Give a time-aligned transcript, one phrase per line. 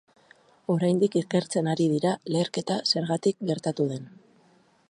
[0.75, 4.13] Oraindik ikertzen ari dira leherketa zergatik gertatu den.